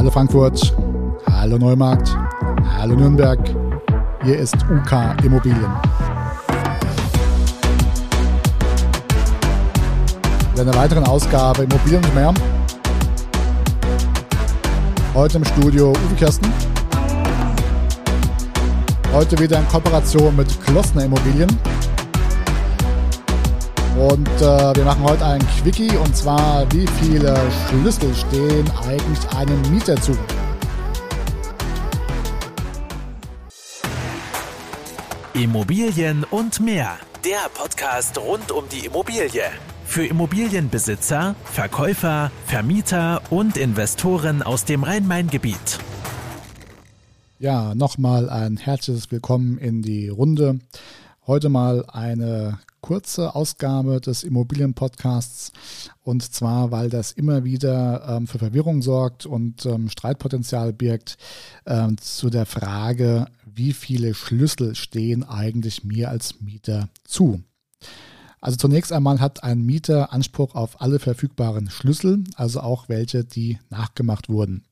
Hallo 0.00 0.10
Frankfurt, 0.10 0.74
hallo 1.30 1.58
Neumarkt, 1.58 2.16
hallo 2.74 2.94
Nürnberg. 2.94 3.38
Hier 4.24 4.38
ist 4.38 4.56
UK 4.70 5.22
Immobilien. 5.22 5.70
In 10.54 10.60
einer 10.60 10.74
weiteren 10.74 11.04
Ausgabe 11.04 11.64
Immobilien 11.64 12.02
und 12.02 12.14
mehr. 12.14 12.32
Heute 15.12 15.36
im 15.36 15.44
Studio 15.44 15.90
Uwe 15.90 16.14
Kirsten. 16.16 16.50
Heute 19.12 19.38
wieder 19.38 19.58
in 19.58 19.68
Kooperation 19.68 20.34
mit 20.34 20.48
Klossner 20.64 21.04
Immobilien. 21.04 21.50
Und 24.00 24.28
äh, 24.40 24.74
wir 24.74 24.84
machen 24.84 25.02
heute 25.04 25.26
ein 25.26 25.46
Quickie 25.60 25.94
und 25.94 26.16
zwar, 26.16 26.64
wie 26.72 26.86
viele 27.02 27.36
Schlüssel 27.68 28.14
stehen 28.14 28.64
eigentlich 28.82 29.28
einem 29.36 29.60
Mieter 29.70 29.94
zu? 30.00 30.16
Immobilien 35.34 36.24
und 36.30 36.60
mehr. 36.60 36.96
Der 37.26 37.50
Podcast 37.52 38.16
rund 38.16 38.50
um 38.50 38.64
die 38.72 38.86
Immobilie. 38.86 39.42
Für 39.84 40.06
Immobilienbesitzer, 40.06 41.34
Verkäufer, 41.44 42.30
Vermieter 42.46 43.20
und 43.28 43.58
Investoren 43.58 44.42
aus 44.42 44.64
dem 44.64 44.82
Rhein-Main-Gebiet. 44.82 45.78
Ja, 47.38 47.74
nochmal 47.74 48.30
ein 48.30 48.56
herzliches 48.56 49.10
Willkommen 49.10 49.58
in 49.58 49.82
die 49.82 50.08
Runde. 50.08 50.58
Heute 51.30 51.48
mal 51.48 51.84
eine 51.86 52.58
kurze 52.80 53.36
Ausgabe 53.36 54.00
des 54.00 54.24
Immobilienpodcasts 54.24 55.52
und 56.02 56.24
zwar, 56.24 56.72
weil 56.72 56.90
das 56.90 57.12
immer 57.12 57.44
wieder 57.44 58.16
ähm, 58.16 58.26
für 58.26 58.40
Verwirrung 58.40 58.82
sorgt 58.82 59.26
und 59.26 59.64
ähm, 59.64 59.88
Streitpotenzial 59.88 60.72
birgt 60.72 61.18
ähm, 61.66 61.98
zu 61.98 62.30
der 62.30 62.46
Frage, 62.46 63.26
wie 63.46 63.72
viele 63.74 64.12
Schlüssel 64.14 64.74
stehen 64.74 65.22
eigentlich 65.22 65.84
mir 65.84 66.10
als 66.10 66.40
Mieter 66.40 66.88
zu. 67.04 67.40
Also 68.40 68.56
zunächst 68.56 68.92
einmal 68.92 69.20
hat 69.20 69.44
ein 69.44 69.64
Mieter 69.64 70.12
Anspruch 70.12 70.56
auf 70.56 70.80
alle 70.80 70.98
verfügbaren 70.98 71.70
Schlüssel, 71.70 72.24
also 72.34 72.58
auch 72.58 72.88
welche, 72.88 73.22
die 73.22 73.60
nachgemacht 73.68 74.28
wurden. 74.28 74.64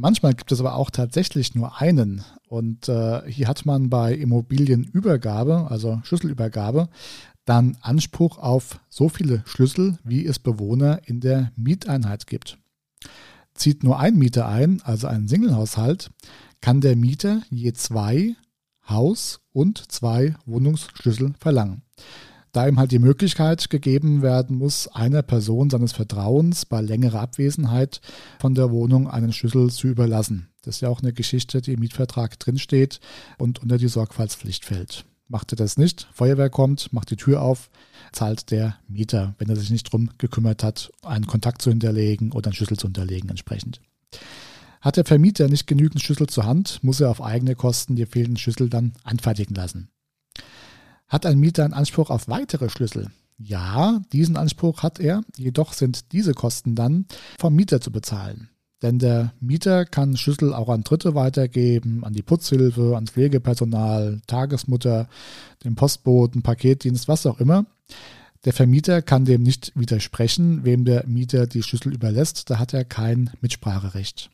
Manchmal 0.00 0.32
gibt 0.32 0.50
es 0.50 0.60
aber 0.60 0.76
auch 0.76 0.88
tatsächlich 0.88 1.54
nur 1.54 1.78
einen. 1.78 2.24
Und 2.48 2.88
äh, 2.88 3.20
hier 3.30 3.48
hat 3.48 3.66
man 3.66 3.90
bei 3.90 4.14
Immobilienübergabe, 4.14 5.66
also 5.70 6.00
Schlüsselübergabe, 6.04 6.88
dann 7.44 7.76
Anspruch 7.82 8.38
auf 8.38 8.80
so 8.88 9.10
viele 9.10 9.42
Schlüssel, 9.44 9.98
wie 10.02 10.24
es 10.24 10.38
Bewohner 10.38 11.02
in 11.04 11.20
der 11.20 11.52
Mieteinheit 11.54 12.26
gibt. 12.26 12.56
Zieht 13.52 13.84
nur 13.84 14.00
ein 14.00 14.16
Mieter 14.16 14.48
ein, 14.48 14.80
also 14.84 15.06
ein 15.06 15.28
Singlehaushalt, 15.28 16.10
kann 16.62 16.80
der 16.80 16.96
Mieter 16.96 17.42
je 17.50 17.74
zwei 17.74 18.36
Haus- 18.88 19.40
und 19.52 19.92
zwei 19.92 20.34
Wohnungsschlüssel 20.46 21.34
verlangen 21.38 21.82
da 22.52 22.66
ihm 22.66 22.78
halt 22.78 22.92
die 22.92 22.98
Möglichkeit 22.98 23.70
gegeben 23.70 24.22
werden 24.22 24.56
muss, 24.56 24.88
einer 24.88 25.22
Person 25.22 25.70
seines 25.70 25.92
Vertrauens 25.92 26.66
bei 26.66 26.80
längerer 26.80 27.20
Abwesenheit 27.20 28.00
von 28.38 28.54
der 28.54 28.70
Wohnung 28.70 29.08
einen 29.08 29.32
Schlüssel 29.32 29.70
zu 29.70 29.88
überlassen. 29.88 30.48
Das 30.62 30.76
ist 30.76 30.80
ja 30.80 30.88
auch 30.88 31.00
eine 31.00 31.12
Geschichte, 31.12 31.60
die 31.60 31.74
im 31.74 31.80
Mietvertrag 31.80 32.38
drinsteht 32.38 33.00
und 33.38 33.62
unter 33.62 33.78
die 33.78 33.88
Sorgfaltspflicht 33.88 34.64
fällt. 34.64 35.04
Macht 35.28 35.52
er 35.52 35.56
das 35.56 35.76
nicht, 35.76 36.08
Feuerwehr 36.12 36.50
kommt, 36.50 36.92
macht 36.92 37.10
die 37.10 37.16
Tür 37.16 37.40
auf, 37.42 37.70
zahlt 38.12 38.50
der 38.50 38.76
Mieter, 38.88 39.36
wenn 39.38 39.48
er 39.48 39.54
sich 39.54 39.70
nicht 39.70 39.90
drum 39.90 40.10
gekümmert 40.18 40.64
hat, 40.64 40.90
einen 41.02 41.26
Kontakt 41.26 41.62
zu 41.62 41.70
hinterlegen 41.70 42.32
oder 42.32 42.48
einen 42.48 42.54
Schlüssel 42.54 42.76
zu 42.76 42.88
hinterlegen 42.88 43.30
entsprechend. 43.30 43.80
Hat 44.80 44.96
der 44.96 45.04
Vermieter 45.04 45.48
nicht 45.48 45.66
genügend 45.66 46.02
Schlüssel 46.02 46.26
zur 46.26 46.46
Hand, 46.46 46.82
muss 46.82 47.00
er 47.00 47.10
auf 47.10 47.22
eigene 47.22 47.54
Kosten 47.54 47.96
die 47.96 48.06
fehlenden 48.06 48.38
Schlüssel 48.38 48.68
dann 48.68 48.92
anfertigen 49.04 49.54
lassen. 49.54 49.88
Hat 51.10 51.26
ein 51.26 51.38
Mieter 51.38 51.64
einen 51.64 51.74
Anspruch 51.74 52.08
auf 52.08 52.28
weitere 52.28 52.70
Schlüssel? 52.70 53.10
Ja, 53.36 54.00
diesen 54.12 54.36
Anspruch 54.36 54.82
hat 54.82 55.00
er, 55.00 55.22
jedoch 55.36 55.72
sind 55.72 56.12
diese 56.12 56.34
Kosten 56.34 56.74
dann 56.74 57.06
vom 57.38 57.54
Mieter 57.54 57.80
zu 57.80 57.90
bezahlen. 57.90 58.48
Denn 58.80 58.98
der 58.98 59.34
Mieter 59.40 59.84
kann 59.84 60.16
Schlüssel 60.16 60.54
auch 60.54 60.68
an 60.68 60.84
Dritte 60.84 61.14
weitergeben, 61.14 62.04
an 62.04 62.12
die 62.12 62.22
Putzhilfe, 62.22 62.94
ans 62.94 63.10
Pflegepersonal, 63.10 64.20
Tagesmutter, 64.26 65.08
den 65.64 65.74
Postboten, 65.74 66.42
Paketdienst, 66.42 67.08
was 67.08 67.26
auch 67.26 67.40
immer. 67.40 67.66
Der 68.44 68.54
Vermieter 68.54 69.02
kann 69.02 69.26
dem 69.26 69.42
nicht 69.42 69.72
widersprechen, 69.74 70.64
wem 70.64 70.84
der 70.84 71.06
Mieter 71.06 71.46
die 71.46 71.62
Schlüssel 71.62 71.92
überlässt, 71.92 72.48
da 72.48 72.58
hat 72.58 72.72
er 72.72 72.84
kein 72.84 73.30
Mitspracherecht. 73.40 74.30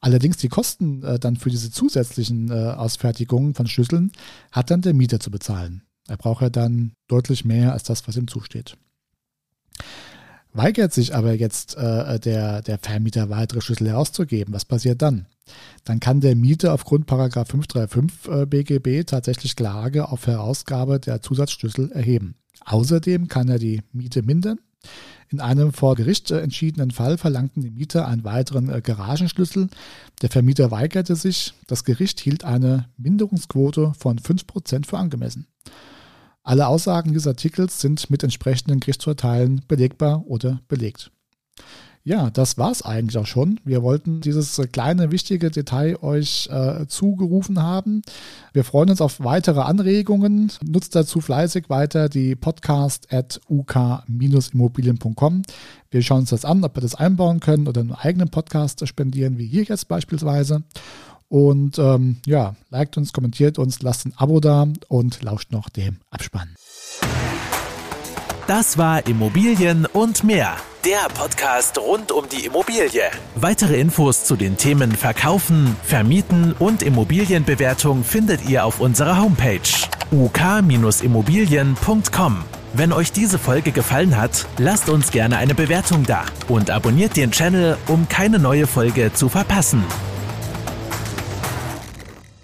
Allerdings 0.00 0.36
die 0.36 0.48
Kosten 0.48 1.02
äh, 1.02 1.18
dann 1.18 1.36
für 1.36 1.50
diese 1.50 1.70
zusätzlichen 1.70 2.50
äh, 2.50 2.54
Ausfertigungen 2.54 3.54
von 3.54 3.66
Schlüsseln 3.66 4.12
hat 4.52 4.70
dann 4.70 4.82
der 4.82 4.94
Mieter 4.94 5.18
zu 5.18 5.30
bezahlen. 5.30 5.82
Er 6.08 6.16
braucht 6.16 6.42
ja 6.42 6.50
dann 6.50 6.92
deutlich 7.08 7.44
mehr 7.44 7.72
als 7.72 7.84
das, 7.84 8.06
was 8.06 8.16
ihm 8.16 8.28
zusteht. 8.28 8.76
Weigert 10.52 10.92
sich 10.92 11.14
aber 11.14 11.32
jetzt 11.32 11.76
äh, 11.76 12.20
der, 12.20 12.62
der 12.62 12.78
Vermieter 12.78 13.28
weitere 13.28 13.60
Schlüssel 13.60 13.88
herauszugeben, 13.88 14.54
was 14.54 14.64
passiert 14.64 15.02
dann? 15.02 15.26
Dann 15.84 15.98
kann 15.98 16.20
der 16.20 16.36
Mieter 16.36 16.72
aufgrund 16.72 17.08
535 17.08 18.28
äh, 18.28 18.46
BGB 18.46 19.04
tatsächlich 19.04 19.56
Klage 19.56 20.08
auf 20.08 20.26
Herausgabe 20.28 21.00
der 21.00 21.20
Zusatzschlüssel 21.22 21.90
erheben. 21.90 22.36
Außerdem 22.64 23.26
kann 23.26 23.48
er 23.48 23.58
die 23.58 23.82
Miete 23.92 24.22
mindern. 24.22 24.60
In 25.28 25.40
einem 25.40 25.72
vor 25.72 25.96
Gericht 25.96 26.30
äh, 26.30 26.40
entschiedenen 26.40 26.92
Fall 26.92 27.18
verlangten 27.18 27.62
die 27.62 27.70
Mieter 27.70 28.06
einen 28.06 28.22
weiteren 28.22 28.68
äh, 28.68 28.80
Garagenschlüssel. 28.80 29.68
Der 30.22 30.30
Vermieter 30.30 30.70
weigerte 30.70 31.16
sich. 31.16 31.54
Das 31.66 31.82
Gericht 31.82 32.20
hielt 32.20 32.44
eine 32.44 32.88
Minderungsquote 32.96 33.92
von 33.98 34.20
5% 34.20 34.86
für 34.86 34.98
angemessen. 34.98 35.48
Alle 36.44 36.68
Aussagen 36.68 37.08
dieses 37.08 37.26
Artikels 37.26 37.80
sind 37.80 38.10
mit 38.10 38.22
entsprechenden 38.22 38.78
Gerichtsurteilen 38.78 39.62
belegbar 39.66 40.24
oder 40.26 40.60
belegt. 40.68 41.10
Ja, 42.06 42.28
das 42.28 42.58
war's 42.58 42.82
eigentlich 42.82 43.16
auch 43.16 43.24
schon. 43.24 43.60
Wir 43.64 43.82
wollten 43.82 44.20
dieses 44.20 44.60
kleine 44.72 45.10
wichtige 45.10 45.50
Detail 45.50 45.96
euch 46.02 46.50
äh, 46.52 46.86
zugerufen 46.86 47.62
haben. 47.62 48.02
Wir 48.52 48.62
freuen 48.62 48.90
uns 48.90 49.00
auf 49.00 49.20
weitere 49.20 49.62
Anregungen. 49.62 50.52
Nutzt 50.62 50.94
dazu 50.94 51.22
fleißig 51.22 51.70
weiter 51.70 52.10
die 52.10 52.36
podcast 52.36 53.10
at 53.10 53.40
uk-immobilien.com. 53.48 55.42
Wir 55.90 56.02
schauen 56.02 56.20
uns 56.20 56.30
das 56.30 56.44
an, 56.44 56.62
ob 56.62 56.76
wir 56.76 56.82
das 56.82 56.94
einbauen 56.94 57.40
können 57.40 57.66
oder 57.66 57.80
einen 57.80 57.92
eigenen 57.92 58.28
Podcast 58.28 58.86
spendieren, 58.86 59.38
wie 59.38 59.46
hier 59.46 59.62
jetzt 59.62 59.88
beispielsweise. 59.88 60.62
Und 61.28 61.78
ähm, 61.78 62.18
ja, 62.26 62.56
liked 62.70 62.96
uns, 62.96 63.12
kommentiert 63.12 63.58
uns, 63.58 63.82
lasst 63.82 64.06
ein 64.06 64.14
Abo 64.16 64.40
da 64.40 64.66
und 64.88 65.22
lauscht 65.22 65.52
noch 65.52 65.68
dem 65.68 65.98
Abspann. 66.10 66.54
Das 68.46 68.76
war 68.76 69.06
Immobilien 69.06 69.86
und 69.86 70.22
mehr. 70.22 70.58
Der 70.84 71.08
Podcast 71.14 71.78
rund 71.78 72.12
um 72.12 72.28
die 72.28 72.44
Immobilie. 72.44 73.04
Weitere 73.36 73.80
Infos 73.80 74.24
zu 74.24 74.36
den 74.36 74.58
Themen 74.58 74.92
Verkaufen, 74.92 75.74
Vermieten 75.82 76.52
und 76.58 76.82
Immobilienbewertung 76.82 78.04
findet 78.04 78.46
ihr 78.46 78.66
auf 78.66 78.80
unserer 78.80 79.18
Homepage 79.18 79.60
uk-immobilien.com. 80.12 82.44
Wenn 82.74 82.92
euch 82.92 83.12
diese 83.12 83.38
Folge 83.38 83.72
gefallen 83.72 84.18
hat, 84.18 84.44
lasst 84.58 84.90
uns 84.90 85.10
gerne 85.10 85.38
eine 85.38 85.54
Bewertung 85.54 86.04
da 86.04 86.26
und 86.48 86.70
abonniert 86.70 87.16
den 87.16 87.30
Channel, 87.30 87.78
um 87.86 88.06
keine 88.08 88.38
neue 88.38 88.66
Folge 88.66 89.10
zu 89.14 89.30
verpassen. 89.30 89.82